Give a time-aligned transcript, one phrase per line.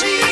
[0.00, 0.29] see.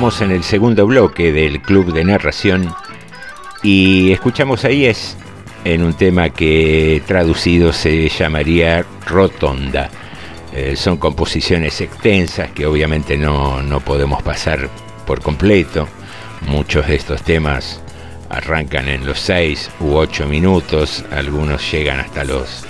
[0.00, 2.74] Estamos en el segundo bloque del Club de Narración
[3.62, 5.14] y escuchamos ahí es
[5.62, 9.90] en un tema que traducido se llamaría Rotonda.
[10.54, 14.70] Eh, son composiciones extensas que obviamente no, no podemos pasar
[15.06, 15.86] por completo.
[16.48, 17.82] Muchos de estos temas
[18.30, 22.64] arrancan en los 6 u 8 minutos, algunos llegan hasta los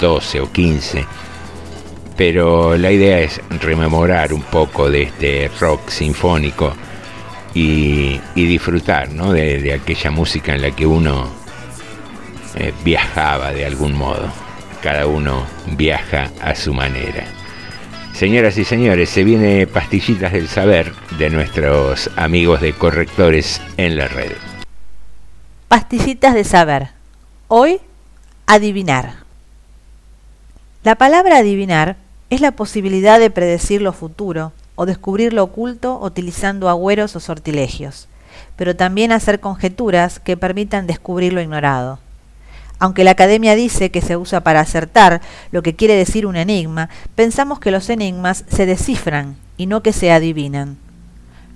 [0.00, 1.06] 12 o 15
[2.16, 6.72] pero la idea es rememorar un poco de este rock sinfónico
[7.54, 11.30] y, disfrutar de, aquella música en la que uno
[12.56, 14.30] eh, viajaba de algún modo.
[14.82, 15.46] Cada uno
[15.76, 17.24] viaja a su manera.
[18.14, 24.08] Señoras y señores, se viene Pastillitas del Saber de nuestros amigos de Correctores en la
[24.08, 24.32] Red.
[25.68, 26.88] Pastillitas de Saber.
[27.48, 27.80] Hoy,
[28.46, 29.21] adivinar.
[30.84, 31.94] La palabra adivinar
[32.28, 38.08] es la posibilidad de predecir lo futuro o descubrir lo oculto utilizando agüeros o sortilegios,
[38.56, 42.00] pero también hacer conjeturas que permitan descubrir lo ignorado.
[42.80, 45.20] Aunque la academia dice que se usa para acertar
[45.52, 49.92] lo que quiere decir un enigma, pensamos que los enigmas se descifran y no que
[49.92, 50.78] se adivinan.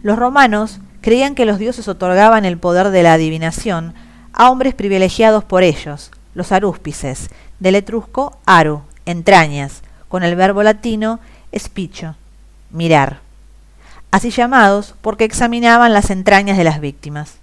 [0.04, 3.92] Los romanos creían que los dioses otorgaban el poder de la adivinación
[4.32, 7.28] a hombres privilegiados por ellos, los arúspices,
[7.58, 11.20] del etrusco aru, entrañas, con el verbo latino
[11.52, 12.16] espicho,
[12.70, 13.20] mirar,
[14.10, 17.36] así llamados porque examinaban las entrañas de las víctimas.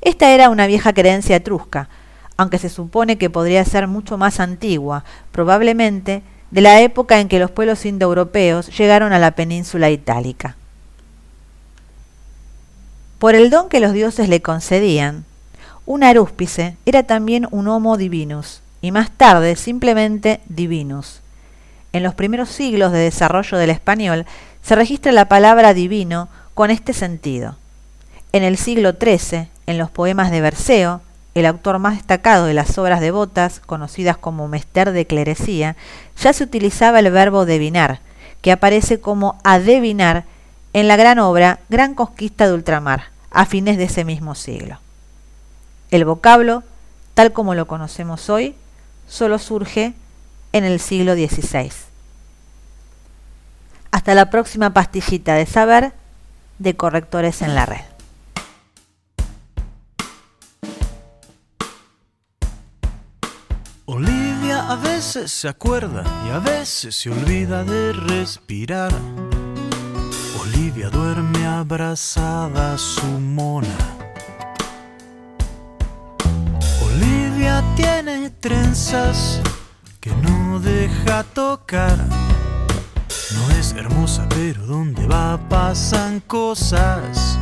[0.00, 1.88] Esta era una vieja creencia etrusca,
[2.36, 7.38] aunque se supone que podría ser mucho más antigua, probablemente de la época en que
[7.38, 10.56] los pueblos indoeuropeos llegaron a la península itálica.
[13.18, 15.24] Por el don que los dioses le concedían,
[15.84, 21.20] un arúspice era también un homo divinus, y más tarde simplemente divinus,
[21.92, 24.26] en los primeros siglos de desarrollo del español
[24.62, 27.56] se registra la palabra divino con este sentido.
[28.32, 31.00] En el siglo XIII, en los poemas de Berceo,
[31.34, 35.76] el autor más destacado de las obras devotas, conocidas como Mester de Clerecía,
[36.20, 38.00] ya se utilizaba el verbo devinar,
[38.42, 40.24] que aparece como adevinar
[40.72, 44.78] en la gran obra Gran Conquista de Ultramar, a fines de ese mismo siglo.
[45.90, 46.64] El vocablo,
[47.14, 48.54] tal como lo conocemos hoy,
[49.08, 49.94] solo surge
[50.52, 51.72] en el siglo XVI.
[53.90, 55.92] Hasta la próxima pastillita de saber
[56.58, 57.80] de correctores en la red.
[63.86, 68.92] Olivia a veces se acuerda y a veces se olvida de respirar.
[70.42, 73.97] Olivia duerme abrazada su mona.
[77.74, 79.40] Tiene trenzas
[80.00, 81.96] que no deja tocar.
[83.34, 87.38] No es hermosa, pero donde va pasan cosas.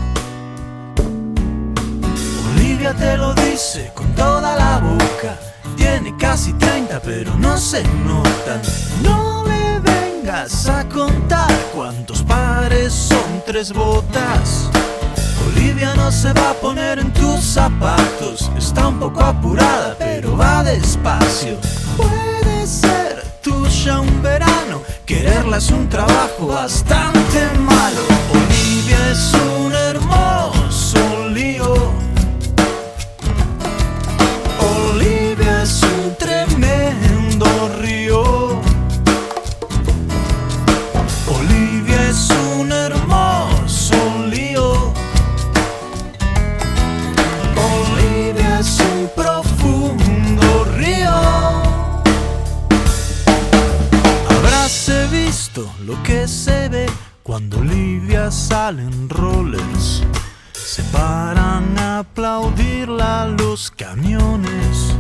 [2.55, 5.39] Olivia te lo dice con toda la boca.
[5.77, 8.63] Tiene casi 30, pero no se notan.
[9.03, 14.71] No le vengas a contar cuántos pares son tres botas.
[16.11, 18.51] Se va a poner en tus zapatos.
[18.57, 21.59] Está un poco apurada, pero va despacio
[22.67, 24.83] ser tuya un verano.
[25.05, 28.03] Quererla es un trabajo bastante malo.
[28.33, 29.56] Olivia es un
[58.27, 60.03] Olivia sale en rollers.
[60.53, 64.97] Se paran a aplaudirla los camiones.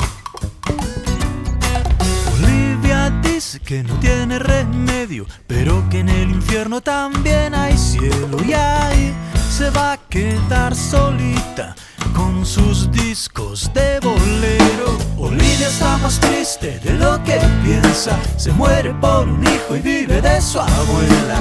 [2.34, 8.52] Olivia dice que no tiene remedio, pero que en el infierno también hay cielo y
[8.52, 9.12] ahí
[9.50, 11.74] se va a quedar solita
[12.14, 14.96] con sus discos de bolero.
[15.18, 18.16] Olivia está más triste de lo que piensa.
[18.36, 21.40] Se muere por un hijo y vive de su abuela.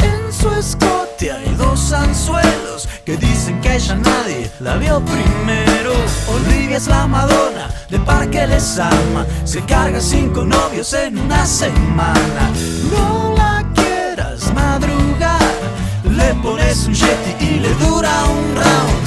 [0.00, 0.48] En su
[1.16, 5.92] escote hay dos anzuelos que dicen que ella nadie la vio primero.
[6.28, 9.26] Olivia es la Madonna de Parque Les ama.
[9.44, 12.50] Se carga cinco novios en una semana.
[12.90, 15.40] No la quieras madrugar.
[16.04, 19.06] Le pones un jetty y le dura un round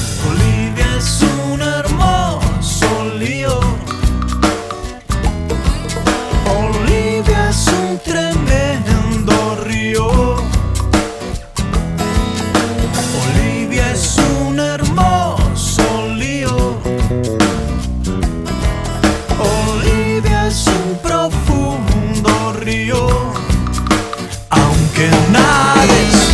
[0.97, 3.57] es un hermoso lío.
[6.59, 7.88] Olivia es un
[24.99, 26.28] que nades.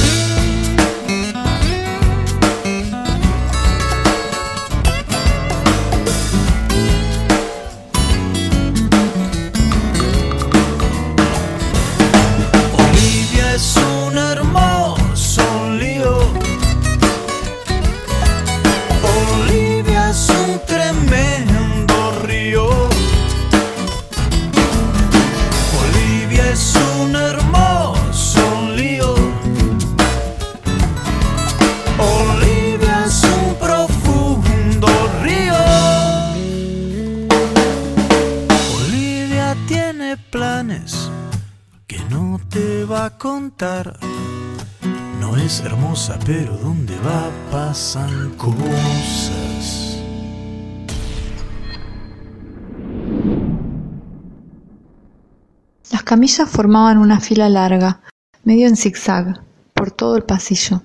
[55.91, 58.01] Las camillas formaban una fila larga,
[58.43, 59.41] medio en zigzag,
[59.73, 60.81] por todo el pasillo.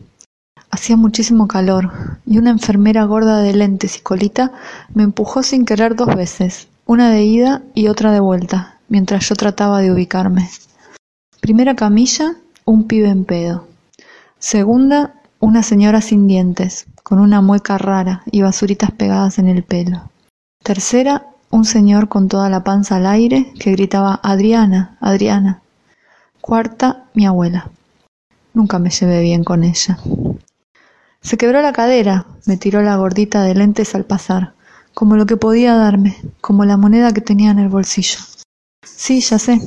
[0.70, 4.52] Hacía muchísimo calor, y una enfermera gorda de lentes y colita
[4.94, 9.34] me empujó sin querer dos veces, una de ida y otra de vuelta, mientras yo
[9.34, 10.48] trataba de ubicarme.
[11.40, 13.66] Primera camilla, un pibe en pedo.
[14.38, 20.10] Segunda, una señora sin dientes, con una mueca rara y basuritas pegadas en el pelo.
[20.62, 25.62] Tercera, un señor con toda la panza al aire que gritaba Adriana, Adriana.
[26.40, 27.70] Cuarta, mi abuela.
[28.54, 29.98] Nunca me llevé bien con ella.
[31.20, 34.54] Se quebró la cadera, me tiró la gordita de lentes al pasar,
[34.94, 38.18] como lo que podía darme, como la moneda que tenía en el bolsillo.
[38.82, 39.60] Sí, ya sé.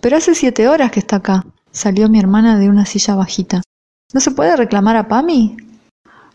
[0.00, 3.62] Pero hace siete horas que está acá, salió mi hermana de una silla bajita.
[4.12, 5.56] ¿No se puede reclamar a Pami?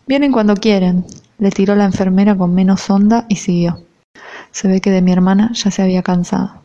[0.06, 1.04] Vienen cuando quieren,
[1.38, 3.82] le tiró la enfermera con menos onda y siguió.
[4.52, 6.62] Se ve que de mi hermana ya se había cansado.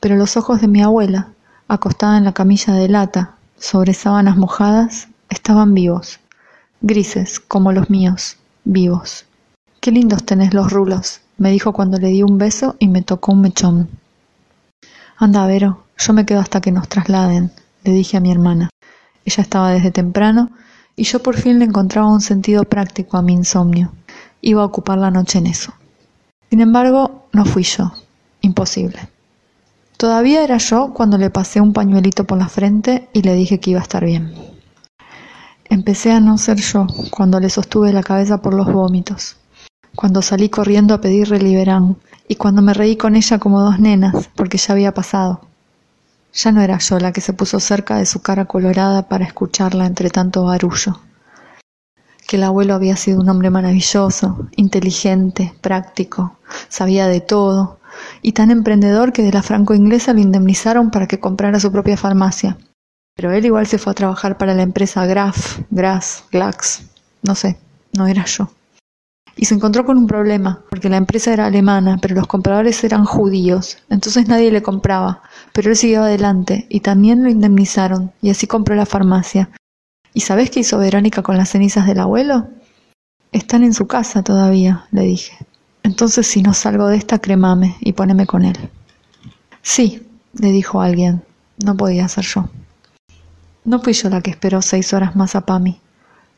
[0.00, 1.28] Pero los ojos de mi abuela,
[1.66, 6.20] acostada en la camilla de lata, sobre sábanas mojadas, estaban vivos,
[6.80, 9.26] grises como los míos, vivos.
[9.80, 13.32] Qué lindos tenés los rulos, me dijo cuando le di un beso y me tocó
[13.32, 13.88] un mechón.
[15.16, 17.50] Anda, Vero, yo me quedo hasta que nos trasladen,
[17.84, 18.70] le dije a mi hermana.
[19.24, 20.50] Ella estaba desde temprano
[20.96, 23.92] y yo por fin le encontraba un sentido práctico a mi insomnio.
[24.40, 25.72] Iba a ocupar la noche en eso.
[26.50, 27.92] Sin embargo, no fui yo.
[28.40, 29.08] Imposible.
[29.96, 33.70] Todavía era yo cuando le pasé un pañuelito por la frente y le dije que
[33.70, 34.32] iba a estar bien.
[35.64, 39.36] Empecé a no ser yo cuando le sostuve la cabeza por los vómitos,
[39.96, 41.96] cuando salí corriendo a pedir Reliberán
[42.28, 45.40] y cuando me reí con ella como dos nenas porque ya había pasado.
[46.32, 49.84] Ya no era yo la que se puso cerca de su cara colorada para escucharla
[49.84, 51.00] entre tanto barullo.
[52.28, 56.36] Que el abuelo había sido un hombre maravilloso, inteligente, práctico,
[56.68, 57.78] sabía de todo,
[58.20, 62.58] y tan emprendedor que de la franco-inglesa lo indemnizaron para que comprara su propia farmacia.
[63.16, 66.82] Pero él igual se fue a trabajar para la empresa Graf, Grass, Glax,
[67.22, 67.58] no sé,
[67.96, 68.50] no era yo.
[69.34, 73.06] Y se encontró con un problema, porque la empresa era alemana, pero los compradores eran
[73.06, 75.22] judíos, entonces nadie le compraba,
[75.54, 79.48] pero él siguió adelante y también lo indemnizaron, y así compró la farmacia.
[80.14, 82.48] ¿Y sabés qué hizo Verónica con las cenizas del abuelo?
[83.32, 85.36] Están en su casa todavía, le dije.
[85.82, 88.56] Entonces si no salgo de esta, cremame y poneme con él.
[89.62, 91.22] Sí, le dijo alguien.
[91.64, 92.48] No podía ser yo.
[93.64, 95.80] No fui yo la que esperó seis horas más a Pami,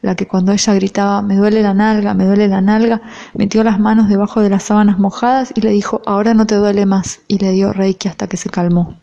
[0.03, 3.03] la que cuando ella gritaba me duele la nalga, me duele la nalga,
[3.35, 6.87] metió las manos debajo de las sábanas mojadas y le dijo ahora no te duele
[6.87, 8.99] más y le dio reiki hasta que se calmó.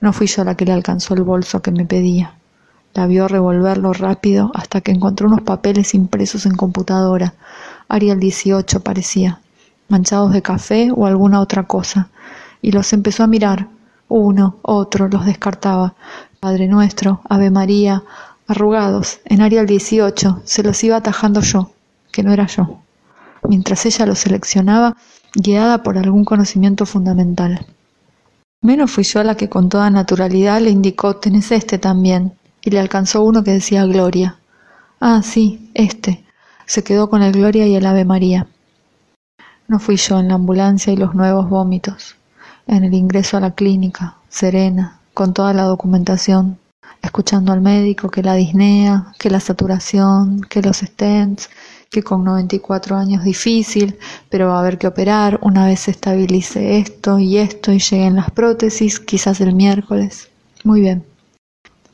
[0.00, 2.34] No fui yo la que le alcanzó el bolso que me pedía.
[2.92, 7.34] La vio revolverlo rápido hasta que encontró unos papeles impresos en computadora.
[7.88, 9.40] Arial 18 parecía,
[9.88, 12.08] manchados de café o alguna otra cosa,
[12.62, 13.68] y los empezó a mirar.
[14.08, 15.94] Uno, otro, los descartaba.
[16.40, 18.02] Padre Nuestro, Ave María,
[18.48, 21.70] arrugados, en Arial 18, se los iba atajando yo,
[22.10, 22.80] que no era yo,
[23.48, 24.96] mientras ella los seleccionaba,
[25.34, 27.66] guiada por algún conocimiento fundamental.
[28.62, 32.80] Menos fui yo la que con toda naturalidad le indicó, tenés este también, y le
[32.80, 34.36] alcanzó uno que decía Gloria.
[35.00, 36.24] Ah, sí, este.
[36.66, 38.46] Se quedó con el Gloria y el Ave María.
[39.66, 42.16] No fui yo en la ambulancia y los nuevos vómitos,
[42.66, 46.58] en el ingreso a la clínica, serena, con toda la documentación,
[47.02, 51.48] escuchando al médico que la disnea, que la saturación, que los stents,
[51.90, 53.98] que con 94 años difícil,
[54.28, 58.16] pero va a haber que operar una vez se estabilice esto y esto y lleguen
[58.16, 60.28] las prótesis, quizás el miércoles.
[60.62, 61.09] Muy bien.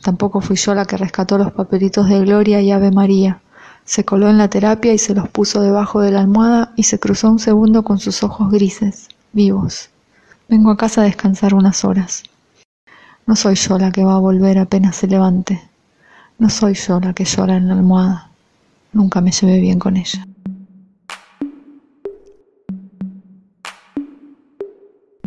[0.06, 3.40] Tampoco fui yo la que rescató los papelitos de Gloria y Ave María.
[3.84, 7.00] Se coló en la terapia y se los puso debajo de la almohada y se
[7.00, 9.90] cruzó un segundo con sus ojos grises, vivos.
[10.48, 12.22] Vengo a casa a descansar unas horas.
[13.26, 15.60] No soy yo la que va a volver apenas se levante.
[16.38, 18.30] No soy yo la que llora en la almohada.
[18.92, 20.24] Nunca me llevé bien con ella.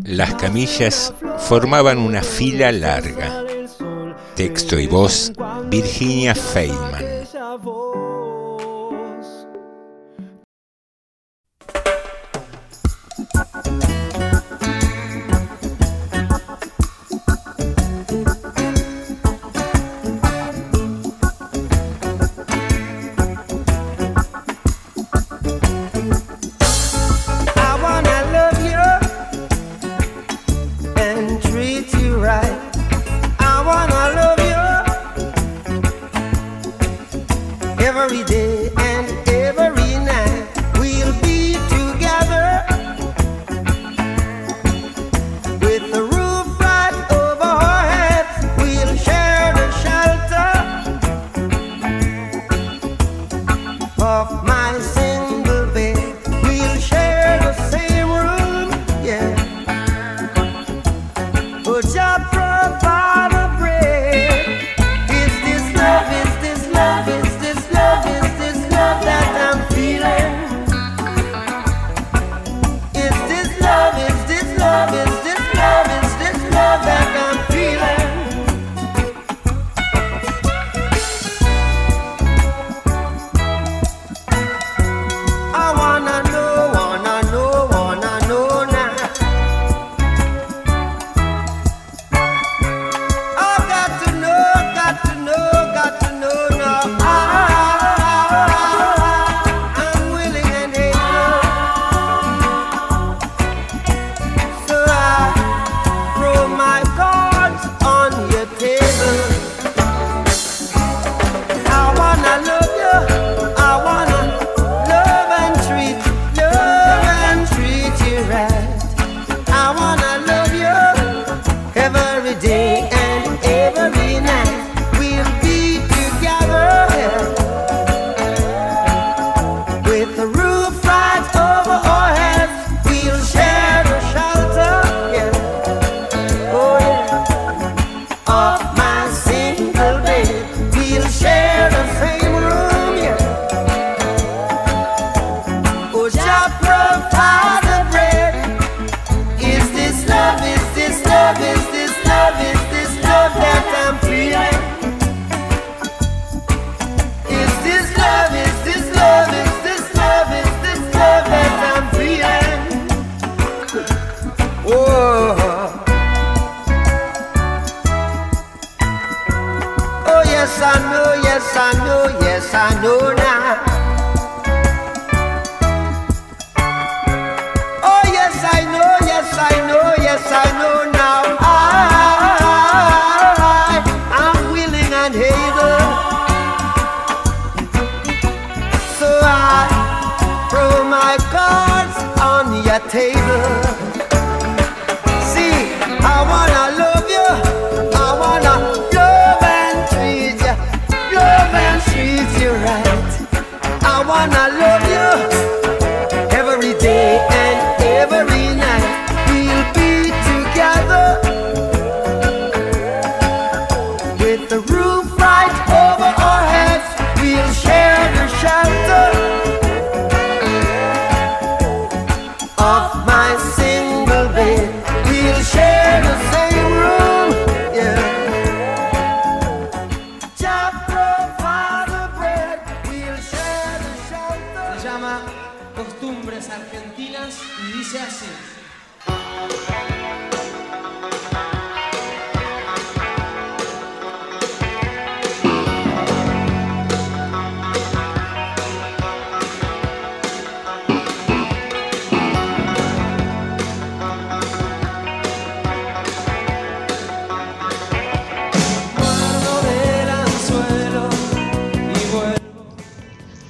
[0.05, 3.48] Las camillas formaban una fila larga.
[4.39, 5.33] Texto y voz,
[5.69, 7.08] Virginia Feynman.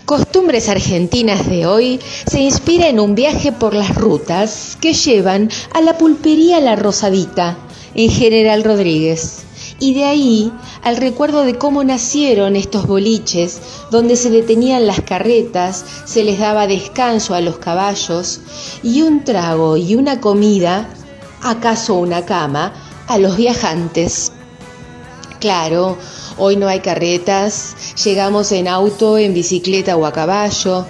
[0.09, 5.81] Costumbres Argentinas de hoy se inspira en un viaje por las rutas que llevan a
[5.81, 7.59] la pulpería La Rosadita,
[7.93, 9.43] en General Rodríguez.
[9.79, 13.59] Y de ahí al recuerdo de cómo nacieron estos boliches,
[13.91, 18.41] donde se detenían las carretas, se les daba descanso a los caballos
[18.81, 20.89] y un trago y una comida,
[21.43, 22.73] acaso una cama,
[23.05, 24.31] a los viajantes.
[25.39, 25.99] Claro,
[26.39, 30.85] hoy no hay carretas, llegamos en auto, en bicicleta o a caballo,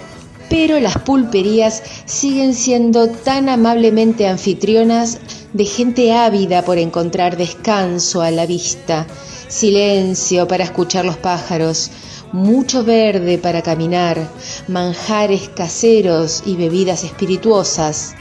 [0.50, 5.20] pero las pulperías siguen siendo tan amablemente anfitrionas
[5.54, 9.06] de gente ávida por encontrar descanso a la vista,
[9.48, 11.92] silencio para escuchar los pájaros,
[12.32, 14.30] mucho verde para caminar,
[14.68, 18.16] manjares caseros y bebidas espirituosas.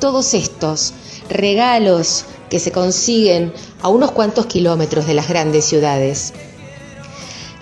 [0.00, 0.92] Todos estos
[1.28, 3.52] regalos que se consiguen
[3.82, 6.32] a unos cuantos kilómetros de las grandes ciudades.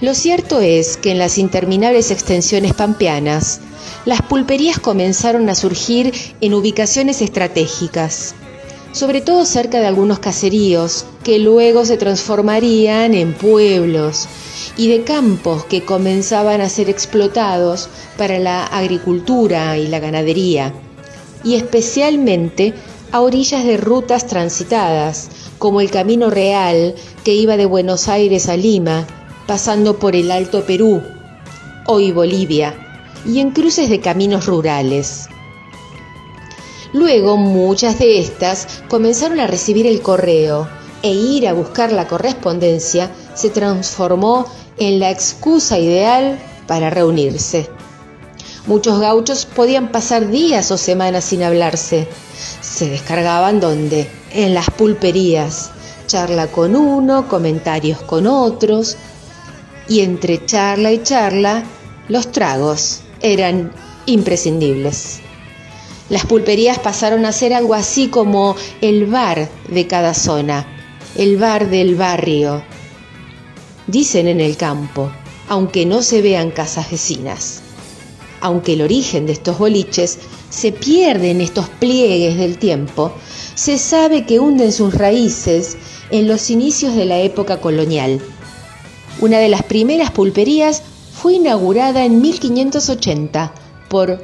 [0.01, 3.61] Lo cierto es que en las interminables extensiones pampeanas,
[4.05, 8.35] las pulperías comenzaron a surgir en ubicaciones estratégicas,
[8.91, 14.27] sobre todo cerca de algunos caseríos que luego se transformarían en pueblos
[14.77, 20.75] y de campos que comenzaban a ser explotados para la agricultura y la ganadería,
[21.45, 22.75] y especialmente
[23.13, 25.29] a orillas de rutas transitadas,
[25.59, 29.07] como el Camino Real que iba de Buenos Aires a Lima,
[29.47, 31.03] pasando por el Alto Perú,
[31.87, 32.75] hoy Bolivia,
[33.27, 35.29] y en cruces de caminos rurales.
[36.93, 40.69] Luego muchas de estas comenzaron a recibir el correo
[41.03, 44.47] e ir a buscar la correspondencia se transformó
[44.79, 47.69] en la excusa ideal para reunirse.
[48.67, 52.09] Muchos gauchos podían pasar días o semanas sin hablarse.
[52.63, 54.09] Se descargaban donde?
[54.33, 55.71] En las pulperías.
[56.07, 58.97] Charla con uno, comentarios con otros.
[59.89, 61.65] Y entre charla y charla,
[62.09, 63.73] los tragos eran
[64.07, 65.21] imprescindibles.
[66.09, 70.67] Las pulperías pasaron a ser algo así como el bar de cada zona,
[71.17, 72.63] el bar del barrio.
[73.87, 75.11] Dicen en el campo,
[75.49, 77.65] aunque no se vean casas vecinas
[78.45, 80.19] aunque el origen de estos boliches
[80.51, 83.11] se pierde en estos pliegues del tiempo,
[83.55, 85.79] se sabe que hunden sus raíces
[86.11, 88.21] en los inicios de la época colonial.
[89.25, 93.55] Una de las primeras pulperías fue inaugurada en 1580
[93.89, 94.23] por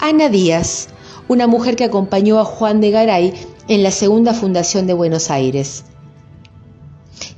[0.00, 0.88] Ana Díaz,
[1.28, 3.34] una mujer que acompañó a Juan de Garay
[3.68, 5.84] en la segunda fundación de Buenos Aires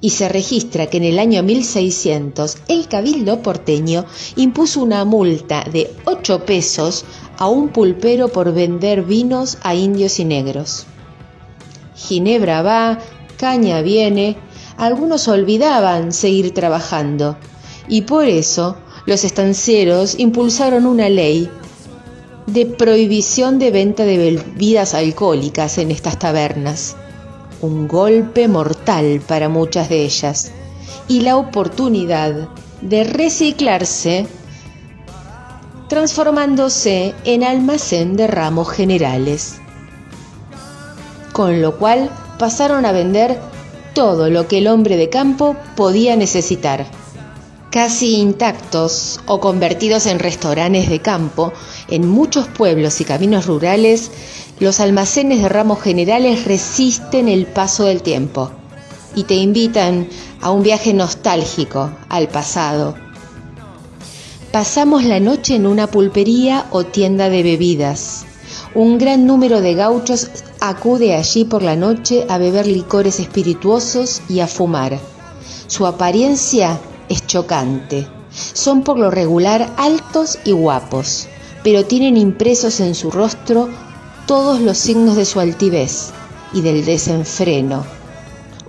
[0.01, 5.93] y se registra que en el año 1600 el cabildo porteño impuso una multa de
[6.07, 7.05] 8 pesos
[7.37, 10.87] a un pulpero por vender vinos a indios y negros.
[11.97, 12.99] Ginebra va,
[13.37, 14.39] caña viene,
[14.77, 17.37] algunos olvidaban seguir trabajando.
[17.89, 21.51] Y por eso los estancieros impulsaron una ley
[22.47, 26.97] de prohibición de venta de bebidas alcohólicas en estas tabernas.
[27.61, 30.53] Un golpe mortal para muchas de ellas.
[31.09, 32.49] Y la oportunidad
[32.81, 34.27] de reciclarse
[35.89, 39.57] transformándose en almacén de ramos generales.
[41.33, 43.39] Con lo cual pasaron a vender
[43.95, 46.87] todo lo que el hombre de campo podía necesitar.
[47.71, 51.53] Casi intactos o convertidos en restaurantes de campo,
[51.89, 54.11] en muchos pueblos y caminos rurales
[54.61, 58.53] los almacenes de ramos generales resisten el paso del tiempo
[59.17, 60.09] y te invitan
[60.41, 62.95] a un viaje nostálgico al pasado.
[64.53, 68.25] Pasamos la noche en una pulpería o tienda de bebidas.
[68.77, 70.31] Un gran número de gauchos
[70.69, 74.99] acude allí por la noche a beber licores espirituosos y a fumar.
[75.67, 78.07] Su apariencia es chocante.
[78.31, 81.29] Son por lo regular altos y guapos,
[81.63, 83.69] pero tienen impresos en su rostro
[84.27, 86.11] todos los signos de su altivez
[86.53, 87.85] y del desenfreno.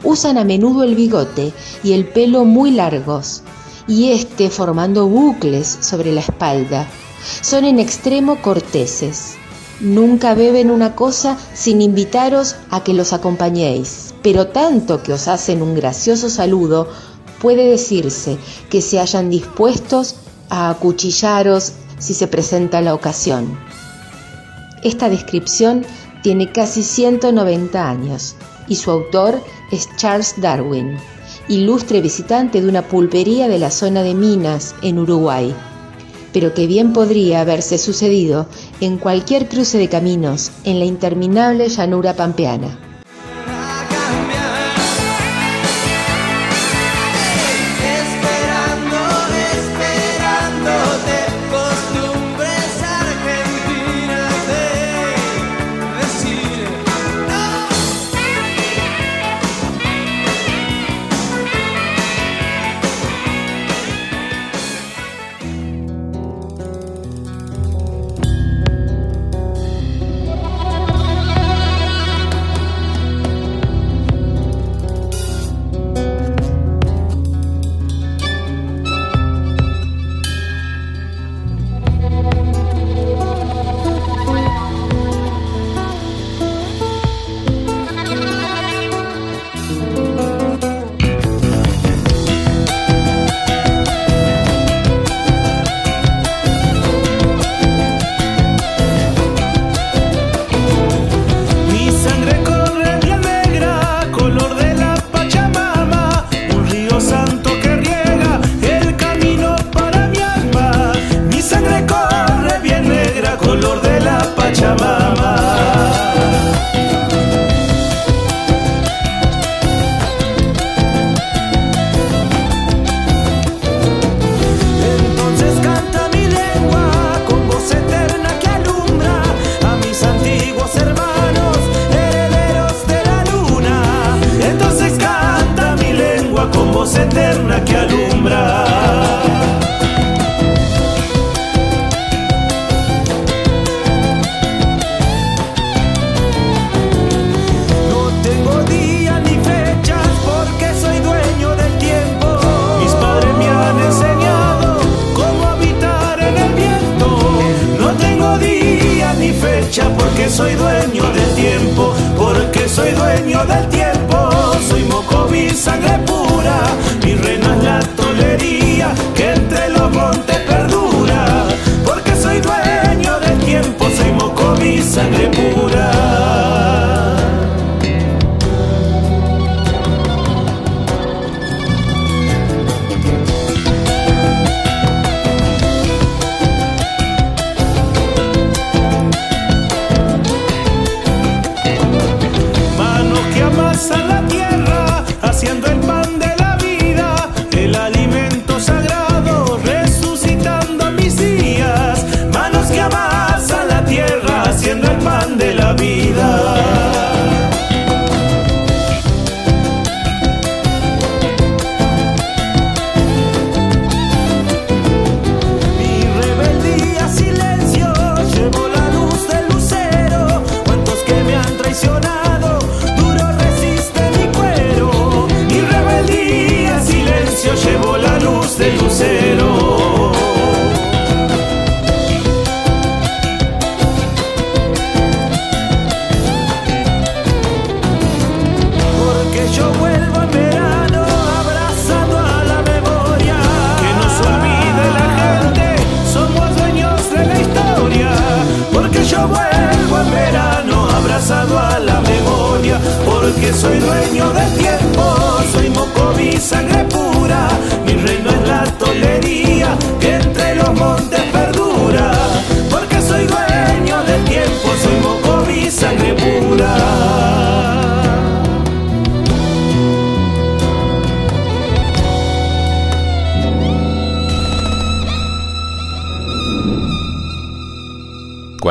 [0.04, 1.54] Usan a menudo el bigote
[1.84, 3.42] y el pelo muy largos,
[3.88, 6.88] y este formando bucles sobre la espalda.
[7.42, 9.36] Son en extremo corteses.
[9.82, 15.62] Nunca beben una cosa sin invitaros a que los acompañéis, pero tanto que os hacen
[15.62, 16.88] un gracioso saludo,
[17.42, 18.38] puede decirse
[18.70, 20.16] que se hayan dispuestos
[20.50, 23.60] a acuchillaros si se presenta la ocasión.
[24.84, 25.86] Esta descripción
[26.24, 28.36] tiene casi 190 años
[28.68, 30.98] y su autor es Charles Darwin,
[31.50, 35.54] ilustre visitante de una pulpería de la zona de Minas, en Uruguay,
[36.36, 38.48] pero que bien podría haberse sucedido
[38.82, 42.85] en cualquier cruce de caminos en la interminable llanura pampeana.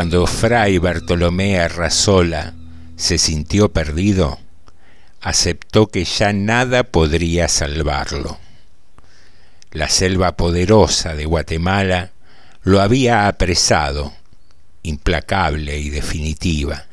[0.05, 2.53] Cuando Fray Bartolomé Arrasola
[2.95, 4.39] se sintió perdido,
[5.23, 8.39] aceptó que ya nada podría salvarlo.
[9.73, 12.11] La selva poderosa de Guatemala
[12.65, 14.13] lo había apresado,
[14.83, 16.85] implacable y definitiva.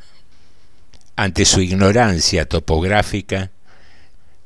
[1.14, 3.50] Ante su ignorancia topográfica,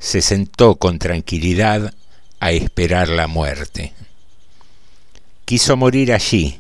[0.01, 1.95] se sentó con tranquilidad
[2.41, 3.93] a esperar la muerte.
[5.45, 6.59] Quiso morir allí,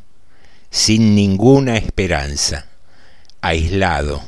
[0.70, 2.66] sin ninguna esperanza,
[3.40, 4.22] aislado,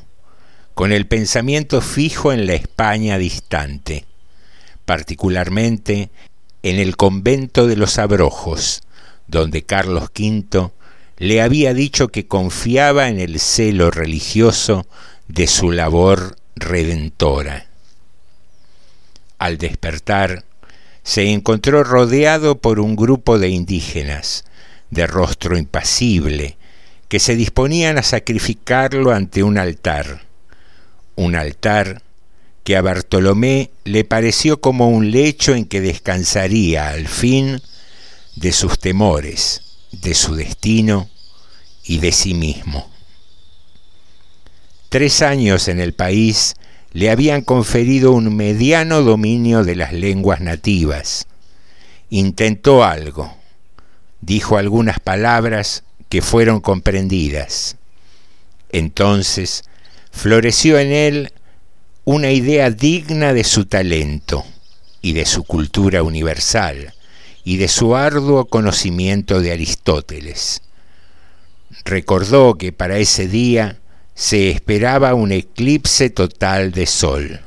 [0.74, 4.04] con el pensamiento fijo en la España distante,
[4.84, 6.10] particularmente
[6.62, 8.82] en el convento de los Abrojos,
[9.26, 10.70] donde Carlos V
[11.18, 14.86] le había dicho que confiaba en el celo religioso
[15.26, 17.66] de su labor redentora.
[19.38, 20.44] Al despertar,
[21.02, 24.44] se encontró rodeado por un grupo de indígenas,
[24.90, 26.56] de rostro impasible,
[27.08, 30.22] que se disponían a sacrificarlo ante un altar,
[31.16, 32.02] un altar
[32.64, 37.62] que a Bartolomé le pareció como un lecho en que descansaría al fin
[38.36, 41.08] de sus temores, de su destino
[41.82, 42.90] y de sí mismo.
[44.90, 46.56] Tres años en el país
[46.92, 51.26] le habían conferido un mediano dominio de las lenguas nativas.
[52.10, 53.37] Intentó algo,
[54.20, 57.76] dijo algunas palabras que fueron comprendidas.
[58.70, 59.64] Entonces
[60.10, 61.32] floreció en él
[62.04, 64.44] una idea digna de su talento
[65.02, 66.94] y de su cultura universal
[67.44, 70.62] y de su arduo conocimiento de Aristóteles.
[71.84, 73.78] Recordó que para ese día
[74.14, 77.40] se esperaba un eclipse total de sol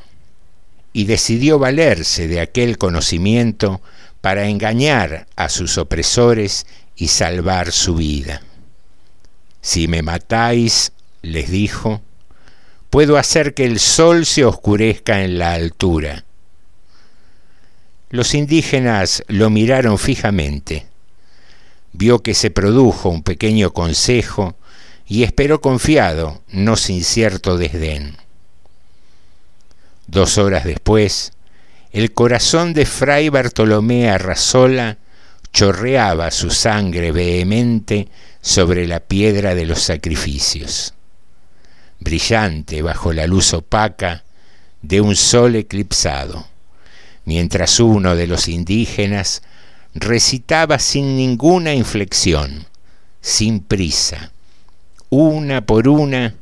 [0.94, 3.82] y decidió valerse de aquel conocimiento
[4.22, 8.42] para engañar a sus opresores y salvar su vida.
[9.62, 12.02] Si me matáis, les dijo,
[12.90, 16.24] puedo hacer que el sol se oscurezca en la altura.
[18.10, 20.86] Los indígenas lo miraron fijamente.
[21.94, 24.56] Vio que se produjo un pequeño consejo
[25.08, 28.18] y esperó confiado, no sin cierto desdén.
[30.08, 31.34] Dos horas después,
[31.92, 34.98] el corazón de Fray Bartolomé Arrasola
[35.52, 38.08] chorreaba su sangre vehemente
[38.42, 40.94] sobre la piedra de los sacrificios,
[42.00, 44.24] brillante bajo la luz opaca
[44.82, 46.48] de un sol eclipsado,
[47.26, 49.44] mientras uno de los indígenas
[49.94, 52.68] recitaba sin ninguna inflexión,
[53.20, 54.32] sin prisa,
[55.10, 56.36] una por una,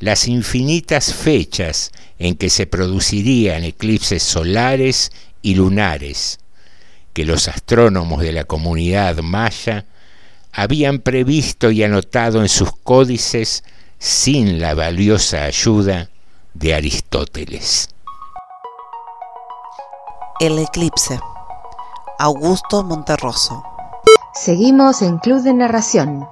[0.00, 6.40] las infinitas fechas en que se producirían eclipses solares y lunares,
[7.12, 9.84] que los astrónomos de la comunidad maya
[10.52, 13.62] habían previsto y anotado en sus códices
[13.98, 16.10] sin la valiosa ayuda
[16.54, 17.90] de Aristóteles.
[20.40, 21.20] El eclipse.
[22.18, 23.62] Augusto Monterroso.
[24.34, 26.26] Seguimos en Club de Narración.